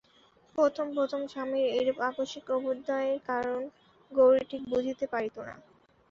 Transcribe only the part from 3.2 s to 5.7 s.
কারণ গৌরী ঠিক বুঝিতে পারিত না।